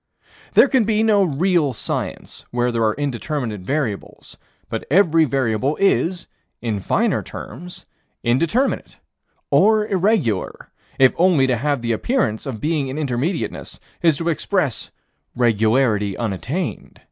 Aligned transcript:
There 0.55 0.67
can 0.67 0.83
be 0.83 1.03
no 1.03 1.23
real 1.23 1.73
science 1.73 2.43
where 2.49 2.71
there 2.71 2.83
are 2.83 2.95
indeterminate 2.95 3.61
variables, 3.61 4.35
but 4.67 4.83
every 4.89 5.25
variable 5.25 5.75
is, 5.75 6.25
in 6.59 6.79
finer 6.79 7.21
terms, 7.21 7.85
indeterminate, 8.23 8.97
or 9.51 9.85
irregular, 9.85 10.71
if 10.97 11.13
only 11.17 11.45
to 11.45 11.55
have 11.55 11.83
the 11.83 11.91
appearance 11.91 12.47
of 12.47 12.59
being 12.59 12.87
in 12.87 12.97
Intermediateness 12.97 13.79
is 14.01 14.17
to 14.17 14.29
express 14.29 14.89
regularity 15.35 16.17
unattained. 16.17 16.99